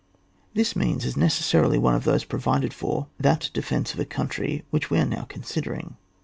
This 0.55 0.75
means 0.75 1.05
is 1.05 1.15
necessarily 1.15 1.77
one 1.77 1.93
of 1.93 2.05
those 2.05 2.23
provided 2.25 2.73
for 2.73 3.05
that 3.19 3.51
defence 3.53 3.93
of 3.93 3.99
a 3.99 4.05
country 4.05 4.63
which 4.71 4.89
we 4.89 4.97
are 4.97 5.05
now 5.05 5.25
considering. 5.29 5.95